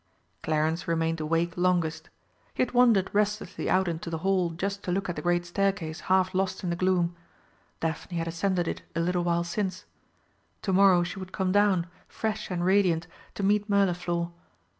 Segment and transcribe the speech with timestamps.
[0.41, 2.09] Clarence remained awake longest.
[2.55, 5.99] He had wandered restlessly out into the hall just to look at the great Staircase
[5.99, 7.15] half lost in the gloom.
[7.81, 9.85] Daphne had ascended it a little while since.
[10.63, 14.31] To morrow she would come down, fresh and radiant, to meet Mirliflor.